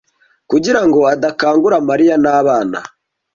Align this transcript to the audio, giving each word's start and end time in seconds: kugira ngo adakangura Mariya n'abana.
kugira 0.49 0.81
ngo 0.87 0.99
adakangura 1.13 1.77
Mariya 1.89 2.15
n'abana. 2.23 2.79